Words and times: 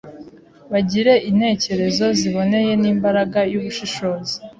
bagire 0.71 1.13
intekerezo 1.29 2.05
ziboneye, 2.19 2.71
n’imbaraga 2.81 3.39
y’ubushishozi, 3.51 4.35